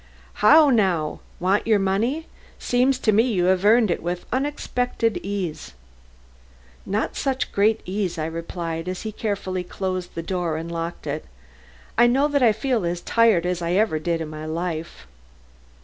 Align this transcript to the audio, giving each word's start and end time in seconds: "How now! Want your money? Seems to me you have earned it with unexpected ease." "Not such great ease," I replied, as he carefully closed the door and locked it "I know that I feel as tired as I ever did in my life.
"How 0.41 0.71
now! 0.71 1.19
Want 1.39 1.67
your 1.67 1.77
money? 1.77 2.25
Seems 2.57 2.97
to 2.97 3.11
me 3.11 3.21
you 3.21 3.45
have 3.45 3.63
earned 3.63 3.91
it 3.91 4.01
with 4.01 4.25
unexpected 4.31 5.19
ease." 5.21 5.73
"Not 6.87 7.15
such 7.15 7.51
great 7.51 7.81
ease," 7.85 8.17
I 8.17 8.25
replied, 8.25 8.87
as 8.89 9.03
he 9.03 9.11
carefully 9.11 9.63
closed 9.63 10.15
the 10.15 10.23
door 10.23 10.57
and 10.57 10.71
locked 10.71 11.05
it 11.05 11.25
"I 11.99 12.07
know 12.07 12.27
that 12.29 12.41
I 12.41 12.51
feel 12.51 12.83
as 12.83 13.01
tired 13.01 13.45
as 13.45 13.61
I 13.61 13.73
ever 13.73 13.99
did 13.99 14.21
in 14.21 14.27
my 14.31 14.47
life. 14.47 15.05